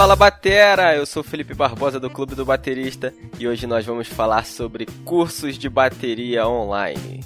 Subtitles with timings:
[0.00, 4.46] Fala Batera, eu sou Felipe Barbosa do Clube do Baterista e hoje nós vamos falar
[4.46, 7.20] sobre cursos de bateria online.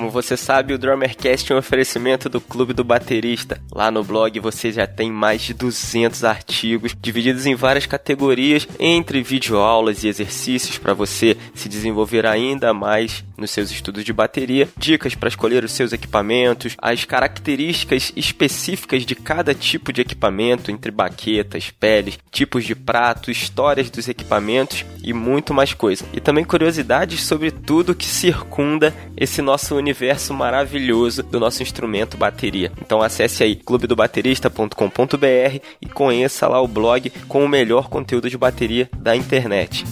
[0.00, 3.60] Como você sabe, o Drummercast é um oferecimento do Clube do Baterista.
[3.70, 9.22] Lá no blog você já tem mais de 200 artigos divididos em várias categorias, entre
[9.22, 15.14] videoaulas e exercícios para você se desenvolver ainda mais nos seus estudos de bateria, dicas
[15.14, 21.70] para escolher os seus equipamentos, as características específicas de cada tipo de equipamento, entre baquetas,
[21.70, 26.04] peles, tipos de prato, histórias dos equipamentos e muito mais coisa.
[26.12, 32.72] E também curiosidades sobre tudo que circunda esse nosso universo maravilhoso do nosso instrumento bateria.
[32.80, 38.88] Então acesse aí clubedobaterista.com.br e conheça lá o blog com o melhor conteúdo de bateria
[38.96, 39.84] da internet.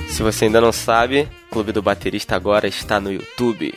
[0.09, 3.73] Se você ainda não sabe, Clube do Baterista agora está no YouTube.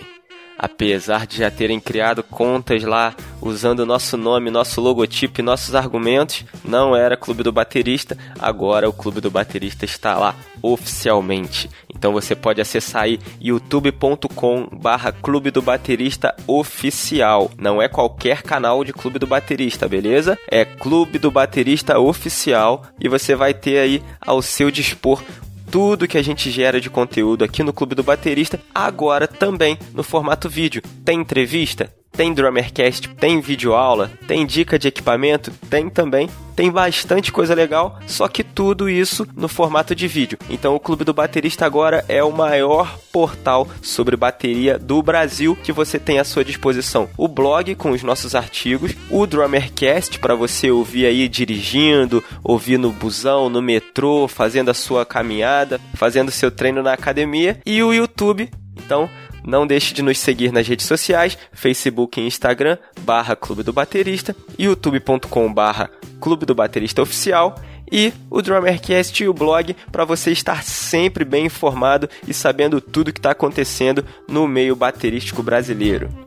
[0.58, 6.44] Apesar de já terem criado contas lá usando nosso nome, nosso logotipo e nossos argumentos,
[6.64, 11.68] não era Clube do Baterista, agora o Clube do Baterista está lá oficialmente.
[11.96, 17.50] Então você pode acessar aí youtube.com barra Clube do Baterista Oficial.
[17.58, 20.38] Não é qualquer canal de Clube do Baterista, beleza?
[20.50, 25.22] É Clube do Baterista Oficial e você vai ter aí ao seu dispor
[25.70, 30.02] tudo que a gente gera de conteúdo aqui no Clube do Baterista, agora também no
[30.02, 30.82] formato vídeo.
[31.04, 31.90] Tem entrevista?
[32.16, 36.30] Tem Drummercast, tem vídeo aula, tem dica de equipamento, tem também.
[36.56, 40.38] Tem bastante coisa legal, só que tudo isso no formato de vídeo.
[40.48, 45.70] Então o Clube do Baterista agora é o maior portal sobre bateria do Brasil que
[45.70, 47.10] você tem à sua disposição.
[47.18, 52.90] O blog com os nossos artigos, o Drummercast para você ouvir aí dirigindo, ouvir no
[52.90, 58.48] busão, no metrô, fazendo a sua caminhada, fazendo seu treino na academia e o YouTube.
[58.78, 59.10] Então,
[59.46, 64.34] não deixe de nos seguir nas redes sociais, Facebook e Instagram, barra Clube do Baterista,
[64.58, 65.88] youtube.com barra
[66.20, 67.54] Clube do Baterista Oficial
[67.90, 73.12] e o Drummercast e o blog para você estar sempre bem informado e sabendo tudo
[73.12, 76.25] que está acontecendo no meio baterístico brasileiro.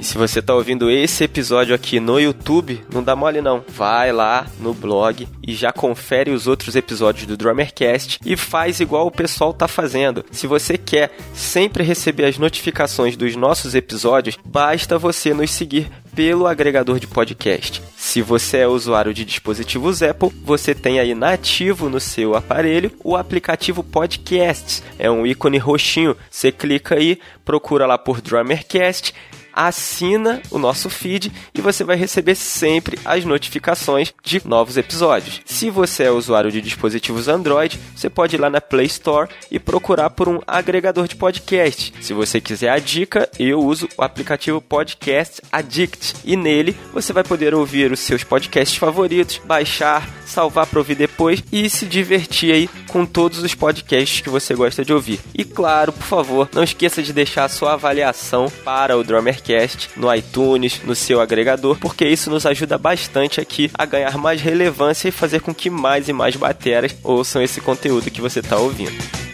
[0.00, 3.64] E se você está ouvindo esse episódio aqui no YouTube, não dá mole não.
[3.68, 9.08] Vai lá no blog e já confere os outros episódios do Drummercast e faz igual
[9.08, 10.24] o pessoal tá fazendo.
[10.30, 16.46] Se você quer sempre receber as notificações dos nossos episódios, basta você nos seguir pelo
[16.46, 17.82] agregador de podcast.
[17.96, 23.16] Se você é usuário de dispositivos Apple, você tem aí nativo no seu aparelho o
[23.16, 24.82] aplicativo Podcasts.
[24.98, 26.16] É um ícone roxinho.
[26.30, 29.12] Você clica aí, procura lá por Drummercast
[29.58, 35.40] assina o nosso feed e você vai receber sempre as notificações de novos episódios.
[35.44, 39.58] Se você é usuário de dispositivos Android, você pode ir lá na Play Store e
[39.58, 41.92] procurar por um agregador de podcast.
[42.00, 47.24] Se você quiser a dica, eu uso o aplicativo Podcast Addict e nele você vai
[47.24, 52.68] poder ouvir os seus podcasts favoritos, baixar, salvar para ouvir depois e se divertir aí
[52.88, 55.20] com todos os podcasts que você gosta de ouvir.
[55.34, 59.90] E claro, por favor, não esqueça de deixar a sua avaliação para o Drummer podcast
[59.96, 65.08] no iTunes, no seu agregador, porque isso nos ajuda bastante aqui a ganhar mais relevância
[65.08, 69.27] e fazer com que mais e mais bateras ouçam esse conteúdo que você está ouvindo.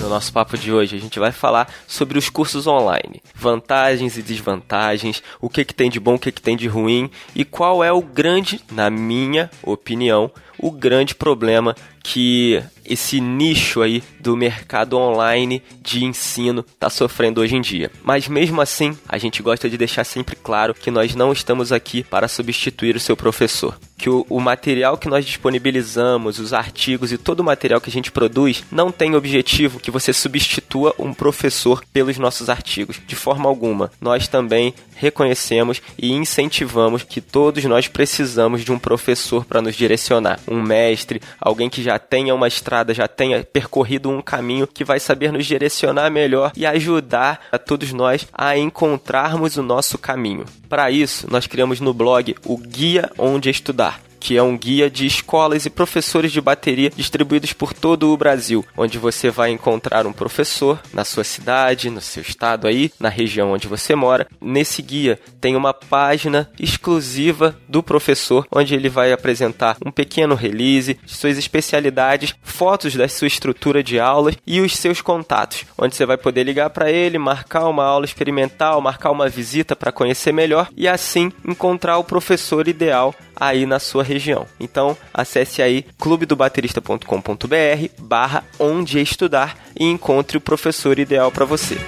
[0.00, 4.22] No nosso papo de hoje, a gente vai falar sobre os cursos online, vantagens e
[4.22, 7.84] desvantagens, o que, que tem de bom, o que, que tem de ruim e qual
[7.84, 14.98] é o grande, na minha opinião, o grande problema que esse nicho aí do mercado
[14.98, 17.90] online de ensino está sofrendo hoje em dia.
[18.02, 22.02] Mas mesmo assim, a gente gosta de deixar sempre claro que nós não estamos aqui
[22.02, 23.78] para substituir o seu professor.
[23.96, 27.92] Que o, o material que nós disponibilizamos, os artigos e todo o material que a
[27.92, 33.48] gente produz não tem objetivo que você substitua um professor pelos nossos artigos, de forma
[33.48, 33.92] alguma.
[34.00, 40.38] Nós também reconhecemos e incentivamos que todos nós precisamos de um professor para nos direcionar,
[40.46, 45.00] um mestre, alguém que já tenha uma estrada, já tenha percorrido um caminho que vai
[45.00, 50.44] saber nos direcionar melhor e ajudar a todos nós a encontrarmos o nosso caminho.
[50.68, 55.06] Para isso, nós criamos no blog o Guia Onde Estudar que é um guia de
[55.06, 60.12] escolas e professores de bateria distribuídos por todo o Brasil, onde você vai encontrar um
[60.12, 64.28] professor na sua cidade, no seu estado aí, na região onde você mora.
[64.40, 70.98] Nesse guia tem uma página exclusiva do professor, onde ele vai apresentar um pequeno release,
[71.06, 76.18] suas especialidades, fotos da sua estrutura de aulas e os seus contatos, onde você vai
[76.18, 80.86] poder ligar para ele, marcar uma aula experimental, marcar uma visita para conhecer melhor e
[80.86, 84.46] assim encontrar o professor ideal aí na sua região.
[84.60, 91.78] Então, acesse aí clubedobaterista.com.br barra onde estudar e encontre o professor ideal para você.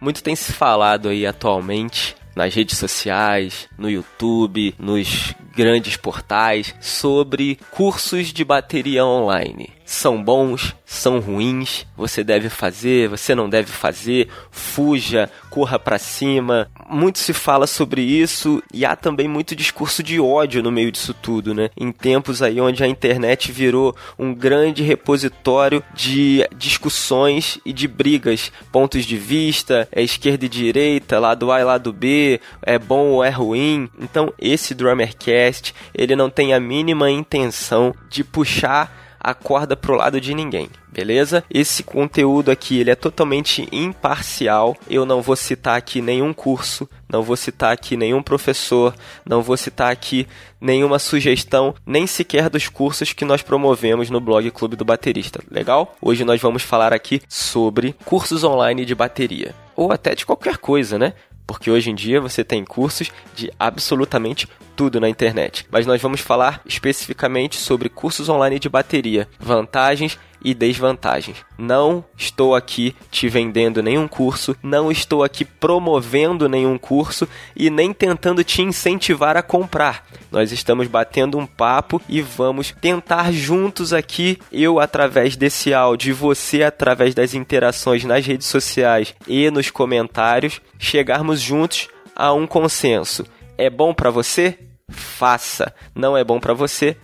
[0.02, 7.60] Muito tem se falado aí atualmente nas redes sociais, no YouTube, nos grandes portais sobre
[7.70, 14.30] cursos de bateria online são bons, são ruins, você deve fazer, você não deve fazer,
[14.50, 16.72] fuja, corra para cima.
[16.90, 21.14] Muito se fala sobre isso e há também muito discurso de ódio no meio disso
[21.14, 21.70] tudo, né?
[21.76, 28.50] Em tempos aí onde a internet virou um grande repositório de discussões e de brigas,
[28.72, 33.24] pontos de vista, é esquerda e direita, lado A e lado B, é bom ou
[33.24, 33.90] é ruim.
[34.00, 40.20] Então, esse Drummercast, ele não tem a mínima intenção de puxar a corda pro lado
[40.20, 41.44] de ninguém, beleza?
[41.50, 44.76] Esse conteúdo aqui ele é totalmente imparcial.
[44.90, 48.96] Eu não vou citar aqui nenhum curso, não vou citar aqui nenhum professor,
[49.26, 50.28] não vou citar aqui
[50.60, 55.40] nenhuma sugestão, nem sequer dos cursos que nós promovemos no blog Clube do Baterista.
[55.50, 55.96] Legal?
[56.02, 61.00] Hoje nós vamos falar aqui sobre cursos online de bateria ou até de qualquer coisa,
[61.00, 61.14] né?
[61.46, 65.66] Porque hoje em dia você tem cursos de absolutamente tudo na internet.
[65.70, 71.38] Mas nós vamos falar especificamente sobre cursos online de bateria, vantagens e desvantagens.
[71.58, 77.94] Não estou aqui te vendendo nenhum curso, não estou aqui promovendo nenhum curso e nem
[77.94, 80.06] tentando te incentivar a comprar.
[80.32, 86.14] Nós estamos batendo um papo e vamos tentar juntos aqui, eu através desse áudio e
[86.14, 93.26] você através das interações nas redes sociais e nos comentários, chegarmos juntos a um consenso.
[93.58, 94.58] É bom para você?
[94.90, 95.74] Faça.
[95.94, 96.98] Não é bom para você?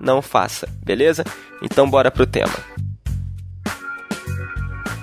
[0.00, 0.68] Não faça.
[0.84, 1.24] Beleza?
[1.62, 2.54] Então bora pro tema.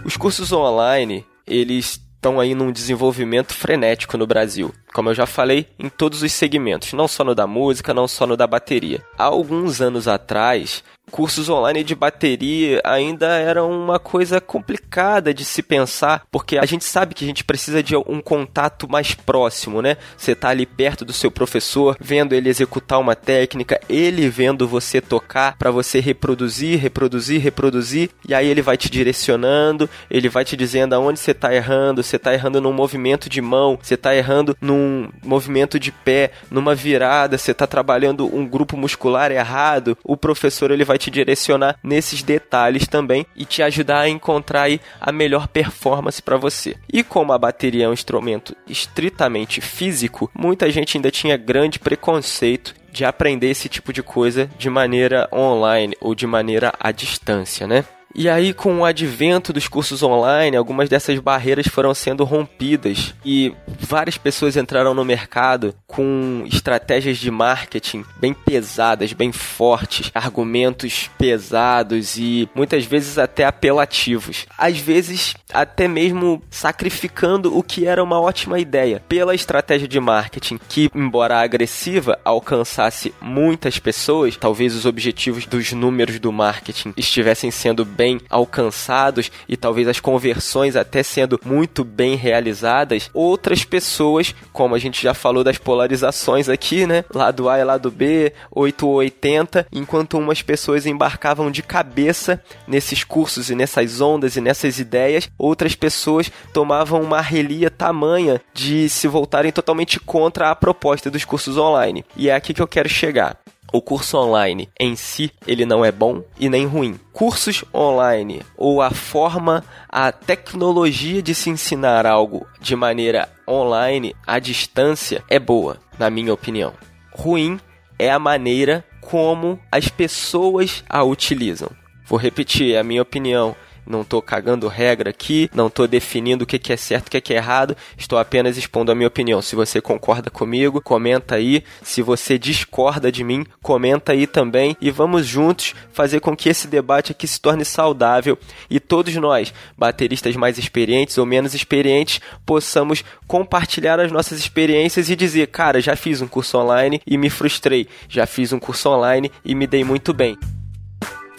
[0.05, 4.73] Os cursos online, eles estão aí num desenvolvimento frenético no Brasil.
[4.93, 8.27] Como eu já falei, em todos os segmentos, não só no da música, não só
[8.27, 9.01] no da bateria.
[9.17, 15.62] Há alguns anos atrás, cursos online de bateria ainda era uma coisa complicada de se
[15.62, 19.97] pensar, porque a gente sabe que a gente precisa de um contato mais próximo, né?
[20.17, 25.01] Você tá ali perto do seu professor, vendo ele executar uma técnica, ele vendo você
[25.01, 30.55] tocar para você reproduzir, reproduzir, reproduzir, e aí ele vai te direcionando, ele vai te
[30.55, 34.57] dizendo aonde você tá errando, você tá errando num movimento de mão, você tá errando
[34.59, 34.82] num
[35.23, 40.85] movimento de pé, numa virada, você tá trabalhando um grupo muscular errado, o professor ele
[40.85, 46.21] vai te direcionar nesses detalhes também e te ajudar a encontrar aí a melhor performance
[46.21, 46.75] para você.
[46.91, 52.75] E como a bateria é um instrumento estritamente físico, muita gente ainda tinha grande preconceito
[52.91, 57.83] de aprender esse tipo de coisa de maneira online ou de maneira à distância, né?
[58.15, 63.51] E aí, com o advento dos cursos online, algumas dessas barreiras foram sendo rompidas e
[63.79, 72.15] várias pessoas entraram no mercado com estratégias de marketing bem pesadas, bem fortes, argumentos pesados
[72.15, 74.46] e muitas vezes até apelativos.
[74.58, 80.60] Às vezes, até mesmo sacrificando o que era uma ótima ideia pela estratégia de marketing
[80.70, 87.84] que, embora agressiva, alcançasse muitas pessoas, talvez os objetivos dos números do marketing estivessem sendo
[87.84, 94.75] bem bem alcançados e talvez as conversões até sendo muito bem realizadas, outras pessoas, como
[94.75, 97.05] a gente já falou das polarizações aqui, né?
[97.13, 103.05] Lado A e lado B, 8 ou 80, enquanto umas pessoas embarcavam de cabeça nesses
[103.05, 109.07] cursos e nessas ondas e nessas ideias, outras pessoas tomavam uma relia tamanha de se
[109.07, 112.03] voltarem totalmente contra a proposta dos cursos online.
[112.17, 113.42] E é aqui que eu quero chegar.
[113.72, 117.00] O curso online em si, ele não é bom e nem ruim.
[117.12, 124.39] Cursos online ou a forma, a tecnologia de se ensinar algo de maneira online, à
[124.39, 126.74] distância, é boa, na minha opinião.
[127.12, 127.60] Ruim
[127.98, 131.70] é a maneira como as pessoas a utilizam.
[132.05, 133.55] Vou repetir, a minha opinião.
[133.85, 137.37] Não estou cagando regra aqui, não estou definindo o que, é certo o que é
[137.37, 139.41] errado, estou apenas expondo a minha opinião.
[139.41, 141.63] Se você concorda comigo, comenta aí.
[141.81, 144.75] Se você discorda de mim, comenta aí também.
[144.79, 148.37] E vamos juntos fazer com que esse debate aqui se torne saudável
[148.69, 155.15] e todos nós, bateristas mais experientes ou menos experientes, possamos compartilhar as nossas experiências e
[155.15, 159.31] dizer: cara, já fiz um curso online e me frustrei, já fiz um curso online
[159.43, 160.37] e me dei muito bem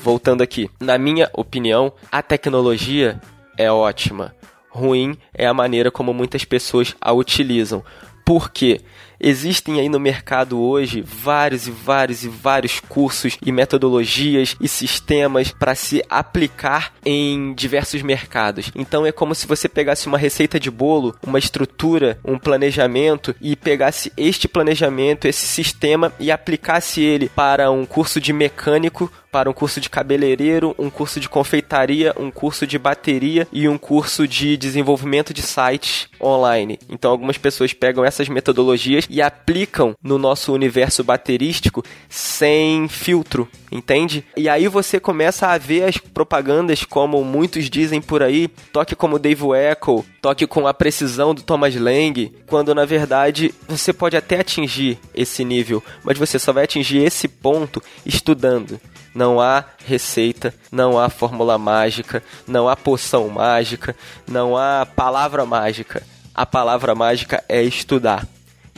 [0.05, 0.71] voltando aqui.
[0.79, 3.19] Na minha opinião, a tecnologia
[3.57, 4.35] é ótima.
[4.69, 7.83] Ruim é a maneira como muitas pessoas a utilizam.
[8.23, 8.83] Por quê?
[9.27, 15.51] Existem aí no mercado hoje vários e vários e vários cursos e metodologias e sistemas
[15.51, 18.71] para se aplicar em diversos mercados.
[18.75, 23.57] Então é como se você pegasse uma receita de bolo, uma estrutura, um planejamento e
[23.57, 29.53] pegasse este planejamento, esse sistema e aplicasse ele para um curso de mecânico para um
[29.53, 34.57] curso de cabeleireiro, um curso de confeitaria, um curso de bateria e um curso de
[34.57, 36.79] desenvolvimento de sites online.
[36.89, 44.25] Então algumas pessoas pegam essas metodologias e aplicam no nosso universo baterístico sem filtro, entende?
[44.37, 49.17] E aí você começa a ver as propagandas como muitos dizem por aí, toque como
[49.17, 54.41] Dave Echo, toque com a precisão do Thomas Lang, quando na verdade você pode até
[54.41, 58.81] atingir esse nível, mas você só vai atingir esse ponto estudando.
[59.15, 63.95] Não há receita, não há fórmula mágica, não há poção mágica,
[64.27, 66.03] não há palavra mágica.
[66.35, 68.27] A palavra mágica é estudar.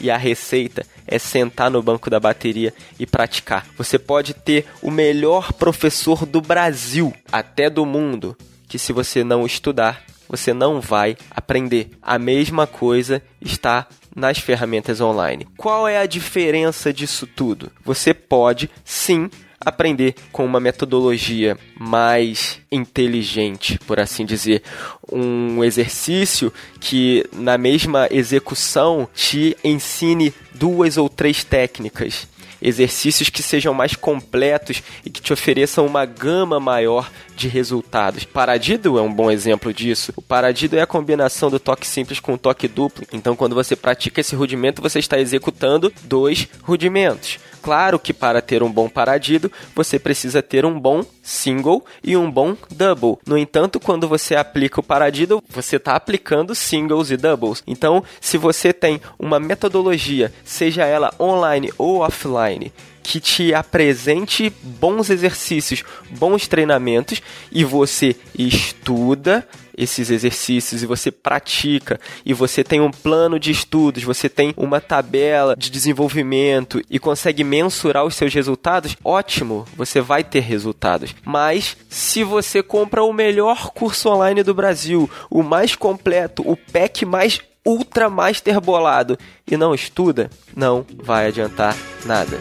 [0.00, 3.66] E a receita é sentar no banco da bateria e praticar.
[3.76, 8.36] Você pode ter o melhor professor do Brasil, até do mundo,
[8.68, 11.90] que se você não estudar, você não vai aprender.
[12.02, 15.46] A mesma coisa está nas ferramentas online.
[15.56, 17.70] Qual é a diferença disso tudo?
[17.84, 24.62] Você pode sim aprender com uma metodologia mais inteligente, por assim dizer.
[25.10, 32.26] Um exercício que, na mesma execução, te ensine duas ou três técnicas
[32.60, 38.24] exercícios que sejam mais completos e que te ofereçam uma gama maior de resultados.
[38.24, 40.12] Paradido é um bom exemplo disso.
[40.16, 43.06] O paradido é a combinação do toque simples com o toque duplo.
[43.12, 47.38] Então, quando você pratica esse rudimento, você está executando dois rudimentos.
[47.66, 52.30] Claro que para ter um bom paradido, você precisa ter um bom single e um
[52.30, 53.16] bom double.
[53.26, 57.64] No entanto, quando você aplica o paradido, você está aplicando singles e doubles.
[57.66, 65.10] Então, se você tem uma metodologia, seja ela online ou offline, que te apresente bons
[65.10, 67.20] exercícios, bons treinamentos
[67.50, 69.44] e você estuda
[69.76, 74.80] esses exercícios e você pratica e você tem um plano de estudos, você tem uma
[74.80, 81.14] tabela de desenvolvimento e consegue mensurar os seus resultados, ótimo, você vai ter resultados.
[81.24, 87.04] Mas se você compra o melhor curso online do Brasil, o mais completo, o pack
[87.04, 89.18] mais ultra master bolado
[89.50, 92.38] e não estuda, não vai adiantar nada.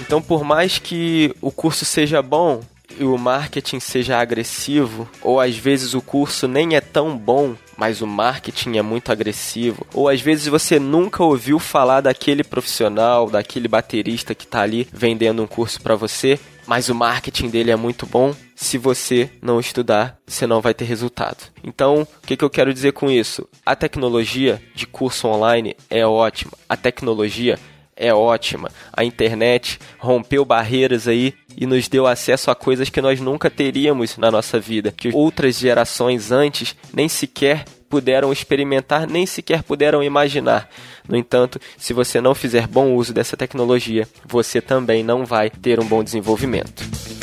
[0.00, 2.60] Então, por mais que o curso seja bom
[3.00, 8.02] e o marketing seja agressivo, ou às vezes o curso nem é tão bom, mas
[8.02, 13.68] o marketing é muito agressivo, ou às vezes você nunca ouviu falar daquele profissional, daquele
[13.68, 18.04] baterista que está ali vendendo um curso para você, mas o marketing dele é muito
[18.04, 18.34] bom.
[18.54, 21.50] Se você não estudar, você não vai ter resultado.
[21.64, 23.48] Então, o que, que eu quero dizer com isso?
[23.64, 26.52] A tecnologia de curso online é ótima.
[26.68, 27.58] A tecnologia
[28.00, 28.70] é ótima.
[28.92, 34.16] A internet rompeu barreiras aí e nos deu acesso a coisas que nós nunca teríamos
[34.16, 40.70] na nossa vida, que outras gerações antes nem sequer puderam experimentar, nem sequer puderam imaginar.
[41.08, 45.80] No entanto, se você não fizer bom uso dessa tecnologia, você também não vai ter
[45.80, 47.19] um bom desenvolvimento.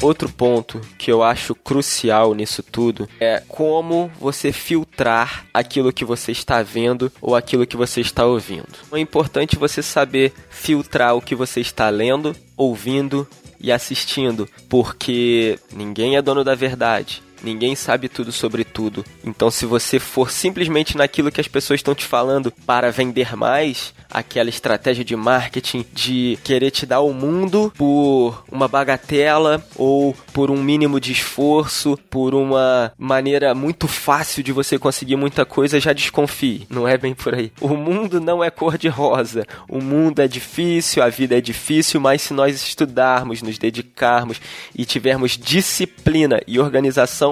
[0.00, 6.30] Outro ponto que eu acho crucial nisso tudo é como você filtrar aquilo que você
[6.30, 8.68] está vendo ou aquilo que você está ouvindo.
[8.92, 13.26] É importante você saber filtrar o que você está lendo, ouvindo
[13.60, 17.22] e assistindo, porque ninguém é dono da verdade.
[17.42, 19.04] Ninguém sabe tudo sobre tudo.
[19.24, 23.94] Então, se você for simplesmente naquilo que as pessoas estão te falando para vender mais,
[24.10, 30.50] aquela estratégia de marketing de querer te dar o mundo por uma bagatela ou por
[30.50, 35.92] um mínimo de esforço, por uma maneira muito fácil de você conseguir muita coisa, já
[35.92, 36.66] desconfie.
[36.70, 37.52] Não é bem por aí.
[37.60, 39.46] O mundo não é cor de rosa.
[39.68, 44.40] O mundo é difícil, a vida é difícil, mas se nós estudarmos, nos dedicarmos
[44.74, 47.27] e tivermos disciplina e organização,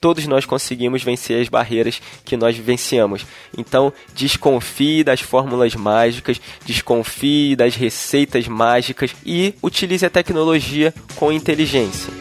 [0.00, 3.26] todos nós conseguimos vencer as barreiras que nós vivenciamos.
[3.56, 12.12] Então, desconfie das fórmulas mágicas, desconfie das receitas mágicas e utilize a tecnologia com inteligência.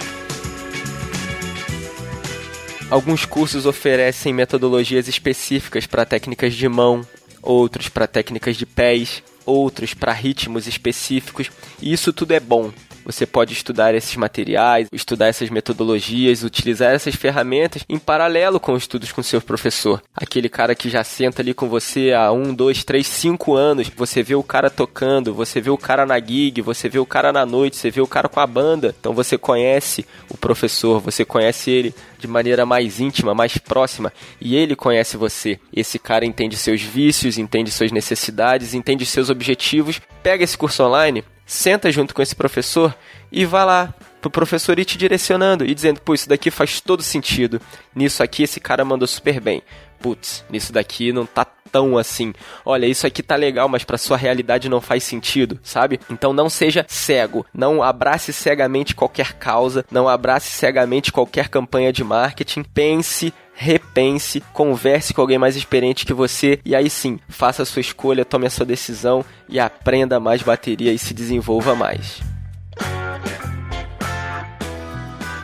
[2.89, 7.05] Alguns cursos oferecem metodologias específicas para técnicas de mão,
[7.41, 12.71] outros para técnicas de pés, outros para ritmos específicos, e isso tudo é bom.
[13.09, 18.83] Você pode estudar esses materiais, estudar essas metodologias, utilizar essas ferramentas em paralelo com os
[18.83, 19.99] estudos com seu professor.
[20.13, 23.89] Aquele cara que já senta ali com você há um, dois, três, cinco anos.
[23.89, 27.33] Você vê o cara tocando, você vê o cara na gig, você vê o cara
[27.33, 28.93] na noite, você vê o cara com a banda.
[28.99, 34.55] Então você conhece o professor, você conhece ele de maneira mais íntima, mais próxima, e
[34.55, 35.59] ele conhece você.
[35.73, 39.99] Esse cara entende seus vícios, entende suas necessidades, entende seus objetivos.
[40.21, 42.95] Pega esse curso online, senta junto com esse professor
[43.31, 47.01] e vá lá pro professor ir te direcionando e dizendo, pô, isso daqui faz todo
[47.01, 47.59] sentido.
[47.95, 49.63] Nisso aqui esse cara mandou super bem.
[49.99, 52.33] Putz, nisso daqui não tá tão assim.
[52.65, 55.99] Olha, isso aqui tá legal, mas para sua realidade não faz sentido, sabe?
[56.09, 62.03] Então não seja cego, não abrace cegamente qualquer causa, não abrace cegamente qualquer campanha de
[62.03, 62.63] marketing.
[62.63, 67.81] Pense repense, converse com alguém mais experiente que você e aí sim, faça a sua
[67.81, 72.21] escolha, tome a sua decisão e aprenda mais bateria e se desenvolva mais.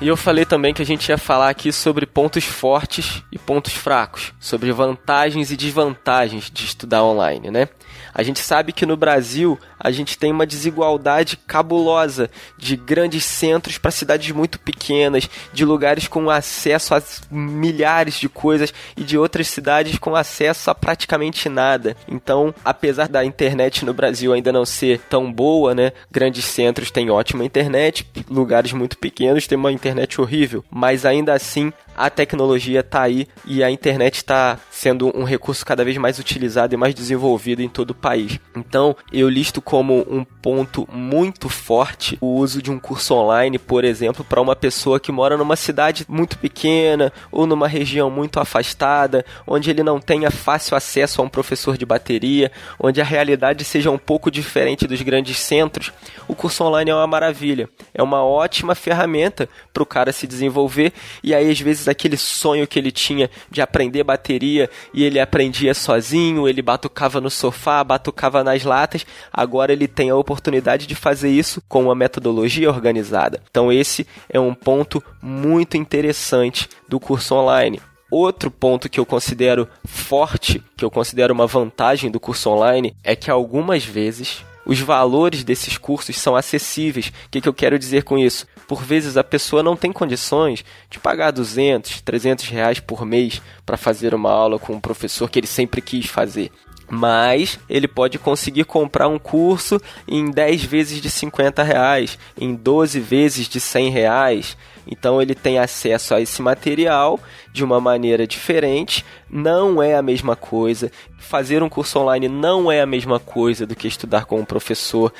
[0.05, 3.73] E eu falei também que a gente ia falar aqui sobre pontos fortes e pontos
[3.73, 7.69] fracos, sobre vantagens e desvantagens de estudar online, né?
[8.13, 13.77] A gente sabe que no Brasil a gente tem uma desigualdade cabulosa de grandes centros
[13.77, 19.47] para cidades muito pequenas, de lugares com acesso a milhares de coisas e de outras
[19.47, 21.95] cidades com acesso a praticamente nada.
[22.07, 25.91] Então, apesar da internet no Brasil ainda não ser tão boa, né?
[26.11, 31.71] Grandes centros têm ótima internet, lugares muito pequenos têm uma internet horrível, mas ainda assim
[31.97, 36.73] a tecnologia está aí e a internet está sendo um recurso cada vez mais utilizado
[36.73, 38.39] e mais desenvolvido em todo o país.
[38.55, 43.83] Então, eu listo como um ponto muito forte o uso de um curso online, por
[43.83, 49.25] exemplo, para uma pessoa que mora numa cidade muito pequena ou numa região muito afastada,
[49.47, 53.89] onde ele não tenha fácil acesso a um professor de bateria, onde a realidade seja
[53.91, 55.91] um pouco diferente dos grandes centros.
[56.27, 60.93] O curso online é uma maravilha, é uma ótima ferramenta para o cara se desenvolver
[61.23, 65.73] e aí às vezes aquele sonho que ele tinha de aprender bateria e ele aprendia
[65.73, 71.29] sozinho, ele batucava no sofá, batucava nas latas, agora ele tem a oportunidade de fazer
[71.29, 73.41] isso com uma metodologia organizada.
[73.49, 77.81] Então esse é um ponto muito interessante do curso online.
[78.09, 83.15] Outro ponto que eu considero forte, que eu considero uma vantagem do curso online, é
[83.15, 87.07] que algumas vezes os valores desses cursos são acessíveis.
[87.07, 88.47] O que, que eu quero dizer com isso?
[88.67, 93.77] Por vezes a pessoa não tem condições de pagar 200, 300 reais por mês para
[93.77, 96.51] fazer uma aula com um professor que ele sempre quis fazer
[96.89, 102.99] mas ele pode conseguir comprar um curso em 10 vezes de 50 reais, em 12
[102.99, 104.57] vezes de 100 reais.
[104.87, 107.19] Então ele tem acesso a esse material
[107.51, 110.91] de uma maneira diferente, não é a mesma coisa.
[111.17, 115.11] Fazer um curso online não é a mesma coisa do que estudar com um professor,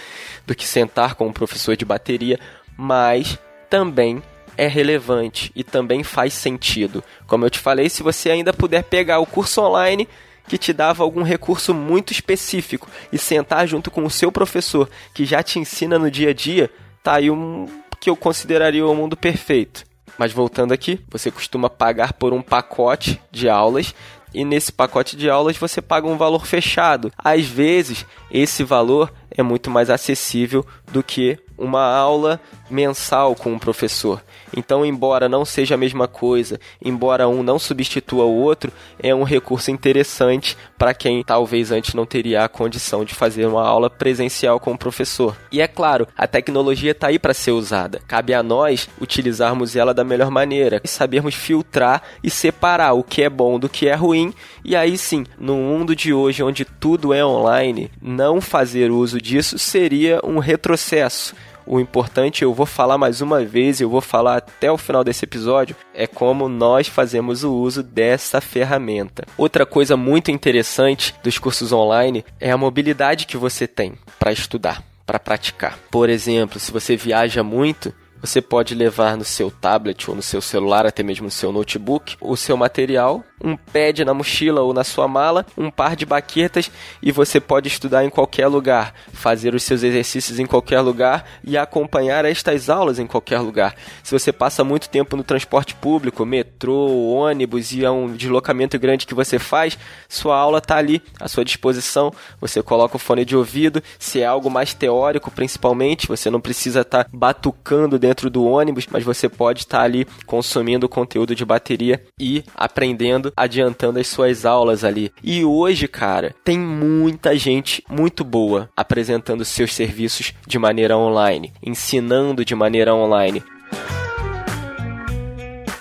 [0.45, 2.39] do que sentar com um professor de bateria,
[2.77, 4.21] mas também
[4.57, 7.03] é relevante e também faz sentido.
[7.27, 10.07] Como eu te falei, se você ainda puder pegar o curso online
[10.47, 15.25] que te dava algum recurso muito específico e sentar junto com o seu professor que
[15.25, 16.69] já te ensina no dia a dia,
[17.03, 17.67] tá aí um
[17.99, 19.83] que eu consideraria o mundo perfeito.
[20.17, 23.93] Mas voltando aqui, você costuma pagar por um pacote de aulas
[24.33, 27.11] e nesse pacote de aulas você paga um valor fechado.
[27.17, 33.59] Às vezes, esse valor é muito mais acessível do que uma aula mensal com um
[33.59, 34.21] professor.
[34.55, 39.23] Então, embora não seja a mesma coisa, embora um não substitua o outro, é um
[39.23, 44.59] recurso interessante para quem talvez antes não teria a condição de fazer uma aula presencial
[44.59, 45.35] com o professor.
[45.51, 48.01] E é claro, a tecnologia está aí para ser usada.
[48.07, 53.21] Cabe a nós utilizarmos ela da melhor maneira e sabermos filtrar e separar o que
[53.21, 54.33] é bom do que é ruim.
[54.63, 59.57] E aí sim, no mundo de hoje onde tudo é online, não fazer uso disso
[59.57, 61.35] seria um retrocesso
[61.67, 65.25] O importante, eu vou falar mais uma vez, eu vou falar até o final desse
[65.25, 69.25] episódio, é como nós fazemos o uso dessa ferramenta.
[69.35, 74.83] Outra coisa muito interessante dos cursos online é a mobilidade que você tem para estudar,
[75.07, 75.79] para praticar.
[75.89, 77.91] Por exemplo, se você viaja muito,
[78.25, 82.17] você pode levar no seu tablet ou no seu celular, até mesmo no seu notebook,
[82.19, 86.71] o seu material, um pad na mochila ou na sua mala, um par de baquetas
[87.01, 91.57] e você pode estudar em qualquer lugar, fazer os seus exercícios em qualquer lugar e
[91.57, 93.75] acompanhar estas aulas em qualquer lugar.
[94.03, 99.05] Se você passa muito tempo no transporte público, metrô, ônibus e é um deslocamento grande
[99.05, 99.77] que você faz,
[100.09, 102.11] sua aula está ali à sua disposição.
[102.41, 106.81] Você coloca o fone de ouvido, se é algo mais teórico, principalmente, você não precisa
[106.81, 111.43] estar tá batucando dentro dentro do ônibus, mas você pode estar ali consumindo conteúdo de
[111.43, 115.11] bateria e aprendendo, adiantando as suas aulas ali.
[115.21, 122.45] E hoje, cara, tem muita gente muito boa apresentando seus serviços de maneira online, ensinando
[122.45, 123.43] de maneira online.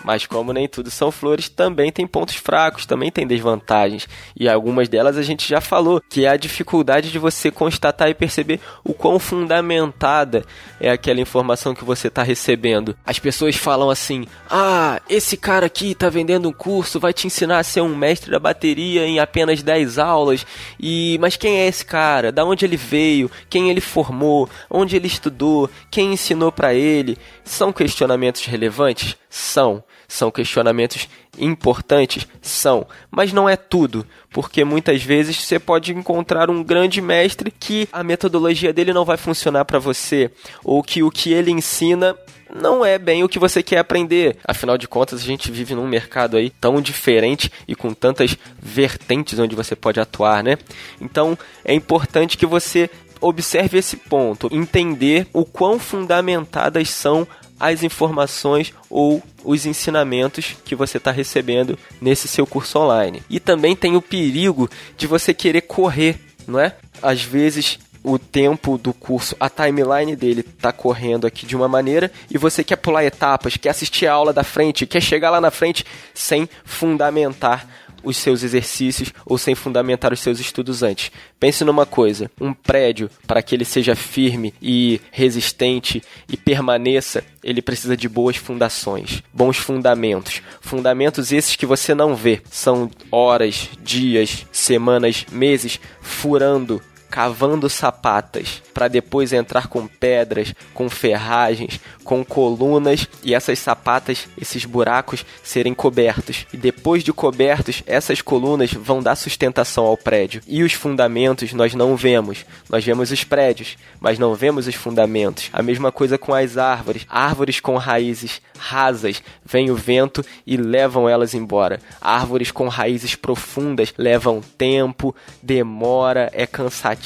[0.05, 4.07] Mas como nem tudo são flores, também tem pontos fracos, também tem desvantagens.
[4.39, 8.15] E algumas delas a gente já falou, que é a dificuldade de você constatar e
[8.15, 10.45] perceber o quão fundamentada
[10.79, 12.95] é aquela informação que você está recebendo.
[13.07, 17.59] As pessoas falam assim: "Ah, esse cara aqui está vendendo um curso, vai te ensinar
[17.59, 20.47] a ser um mestre da bateria em apenas 10 aulas".
[20.79, 22.31] E mas quem é esse cara?
[22.31, 23.31] Da onde ele veio?
[23.49, 24.51] Quem ele formou?
[24.69, 25.71] Onde ele estudou?
[25.91, 27.17] Quem ensinou para ele?
[27.43, 29.17] São questionamentos relevantes?
[29.37, 29.83] São.
[30.07, 32.25] São questionamentos importantes?
[32.41, 32.87] São.
[33.11, 38.05] Mas não é tudo, porque muitas vezes você pode encontrar um grande mestre que a
[38.05, 40.31] metodologia dele não vai funcionar para você,
[40.63, 42.17] ou que o que ele ensina
[42.55, 44.37] não é bem o que você quer aprender.
[44.47, 49.37] Afinal de contas, a gente vive num mercado aí tão diferente e com tantas vertentes
[49.41, 50.57] onde você pode atuar, né?
[51.01, 52.89] Então, é importante que você
[53.21, 57.27] observe esse ponto, entender o quão fundamentadas são
[57.59, 63.23] as informações ou os ensinamentos que você está recebendo nesse seu curso online.
[63.29, 66.77] E também tem o perigo de você querer correr, não é?
[67.03, 72.13] Às vezes o tempo do curso, a timeline dele tá correndo aqui de uma maneira
[72.31, 75.51] e você quer pular etapas, quer assistir a aula da frente, quer chegar lá na
[75.51, 77.67] frente sem fundamentar
[78.05, 81.11] os seus exercícios ou sem fundamentar os seus estudos antes.
[81.39, 87.63] Pense numa coisa: um prédio, para que ele seja firme e resistente e permaneça, ele
[87.63, 90.43] precisa de boas fundações, bons fundamentos.
[90.61, 92.41] Fundamentos esses que você não vê.
[92.51, 96.83] São horas, dias, semanas, meses furando
[97.15, 104.65] cavando sapatas para depois entrar com pedras, com ferragens, com colunas e essas sapatas, esses
[104.65, 106.45] buracos serem cobertos.
[106.53, 110.43] E depois de cobertos, essas colunas vão dar sustentação ao prédio.
[110.45, 112.45] E os fundamentos nós não vemos.
[112.69, 115.51] Nós vemos os prédios, mas não vemos os fundamentos.
[115.53, 117.07] A mesma coisa com as árvores.
[117.09, 121.81] Árvores com raízes rasas, vem o vento e levam elas embora.
[122.01, 127.04] Árvores com raízes profundas levam tempo, demora, é cansativo,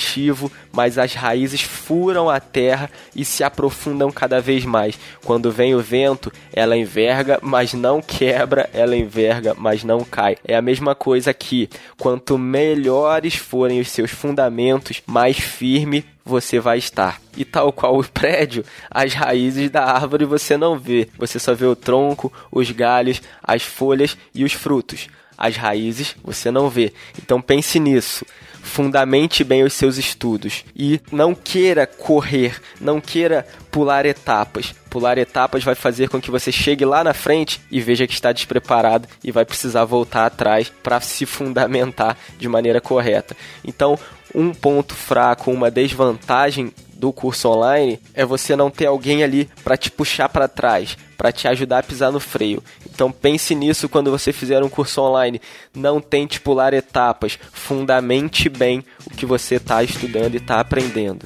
[0.72, 4.98] mas as raízes furam a terra e se aprofundam cada vez mais.
[5.24, 10.36] Quando vem o vento, ela enverga, mas não quebra, ela enverga, mas não cai.
[10.44, 11.68] É a mesma coisa aqui.
[11.98, 17.20] Quanto melhores forem os seus fundamentos, mais firme você vai estar.
[17.36, 21.08] E tal qual o prédio, as raízes da árvore você não vê.
[21.16, 25.08] Você só vê o tronco, os galhos, as folhas e os frutos.
[25.36, 26.92] As raízes você não vê.
[27.20, 28.24] Então pense nisso
[28.68, 34.74] fundamente bem os seus estudos e não queira correr, não queira pular etapas.
[34.88, 38.30] Pular etapas vai fazer com que você chegue lá na frente e veja que está
[38.30, 43.36] despreparado e vai precisar voltar atrás para se fundamentar de maneira correta.
[43.64, 43.98] Então,
[44.34, 49.76] um ponto fraco, uma desvantagem do curso online é você não ter alguém ali para
[49.76, 52.62] te puxar para trás, para te ajudar a pisar no freio.
[52.98, 55.40] Então pense nisso quando você fizer um curso online.
[55.72, 61.24] Não tente pular etapas, fundamente bem o que você está estudando e está aprendendo.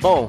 [0.00, 0.28] Bom,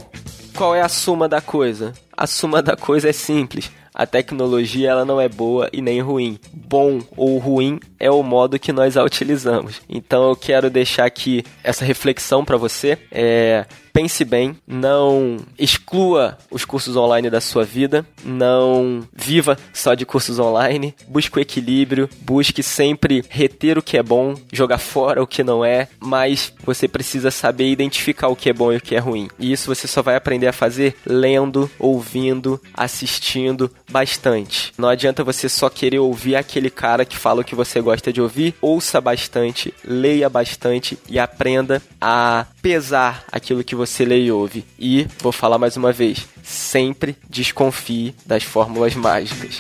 [0.55, 1.91] qual é a suma da coisa?
[2.15, 6.39] A suma da coisa é simples a tecnologia ela não é boa e nem ruim.
[6.53, 9.81] Bom ou ruim é o modo que nós a utilizamos.
[9.89, 12.97] Então eu quero deixar aqui essa reflexão para você.
[13.11, 20.05] É, pense bem, não exclua os cursos online da sua vida, não viva só de
[20.05, 25.27] cursos online, busque o equilíbrio, busque sempre reter o que é bom, jogar fora o
[25.27, 28.95] que não é, mas você precisa saber identificar o que é bom e o que
[28.95, 29.29] é ruim.
[29.39, 34.73] E isso você só vai aprender a fazer lendo, ouvindo, assistindo bastante.
[34.77, 38.21] Não adianta você só querer ouvir aquele cara que fala o que você gosta de
[38.21, 44.65] ouvir, ouça bastante, leia bastante e aprenda a pesar aquilo que você lê e ouve.
[44.77, 49.57] E, vou falar mais uma vez, sempre desconfie das fórmulas mágicas.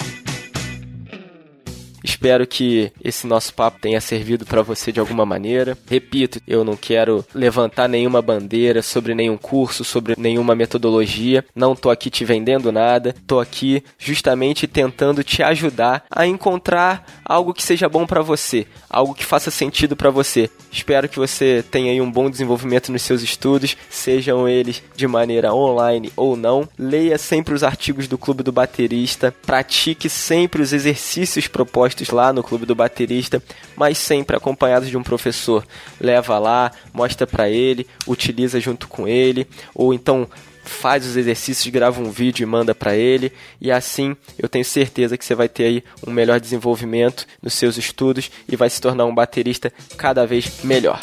[2.19, 5.77] Espero que esse nosso papo tenha servido para você de alguma maneira.
[5.89, 11.45] Repito, eu não quero levantar nenhuma bandeira sobre nenhum curso, sobre nenhuma metodologia.
[11.55, 13.15] Não tô aqui te vendendo nada.
[13.25, 19.15] Tô aqui justamente tentando te ajudar a encontrar algo que seja bom para você, algo
[19.15, 20.49] que faça sentido para você.
[20.69, 25.53] Espero que você tenha aí um bom desenvolvimento nos seus estudos, sejam eles de maneira
[25.53, 26.67] online ou não.
[26.77, 32.43] Leia sempre os artigos do Clube do Baterista, pratique sempre os exercícios propostos lá no
[32.43, 33.41] Clube do Baterista,
[33.75, 35.65] mas sempre acompanhados de um professor.
[35.99, 40.27] Leva lá, mostra para ele, utiliza junto com ele, ou então
[40.63, 45.17] faz os exercícios, grava um vídeo e manda para ele, e assim eu tenho certeza
[45.17, 49.05] que você vai ter aí um melhor desenvolvimento nos seus estudos e vai se tornar
[49.05, 50.99] um baterista cada vez melhor.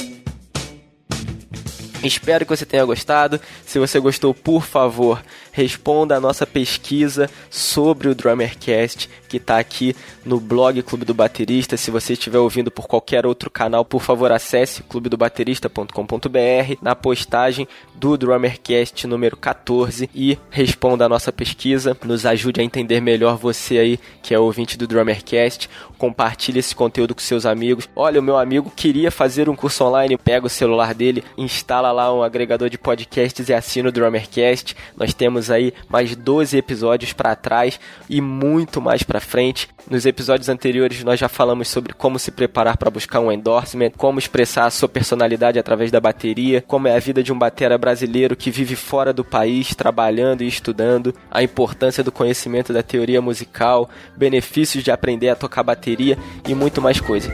[2.02, 3.40] Espero que você tenha gostado.
[3.66, 5.20] Se você gostou, por favor,
[5.56, 11.76] responda a nossa pesquisa sobre o Drummercast que está aqui no blog Clube do Baterista.
[11.76, 18.16] Se você estiver ouvindo por qualquer outro canal, por favor, acesse clubedobaterista.com.br na postagem do
[18.16, 21.96] Drummercast número 14 e responda a nossa pesquisa.
[22.04, 25.68] Nos ajude a entender melhor você aí que é ouvinte do Drummercast.
[25.98, 27.88] Compartilhe esse conteúdo com seus amigos.
[27.94, 32.12] Olha, o meu amigo queria fazer um curso online, pega o celular dele, instala lá
[32.12, 34.76] um agregador de podcasts e assina o Drummercast.
[34.96, 37.78] Nós temos aí mais 12 episódios para trás
[38.08, 39.68] e muito mais para frente.
[39.90, 44.18] Nos episódios anteriores nós já falamos sobre como se preparar para buscar um endorsement, como
[44.18, 48.36] expressar a sua personalidade através da bateria, como é a vida de um batera brasileiro
[48.36, 53.88] que vive fora do país, trabalhando e estudando, a importância do conhecimento da teoria musical,
[54.16, 57.32] benefícios de aprender a tocar bateria e muito mais coisa.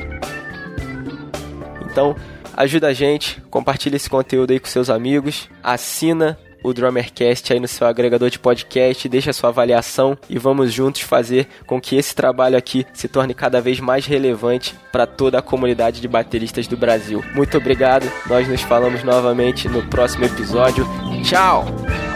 [1.90, 2.16] Então,
[2.56, 7.68] ajuda a gente, compartilha esse conteúdo aí com seus amigos, assina o Drummercast aí no
[7.68, 12.56] seu agregador de podcast, deixa sua avaliação e vamos juntos fazer com que esse trabalho
[12.56, 17.24] aqui se torne cada vez mais relevante para toda a comunidade de bateristas do Brasil.
[17.34, 20.86] Muito obrigado, nós nos falamos novamente no próximo episódio.
[21.24, 22.11] Tchau!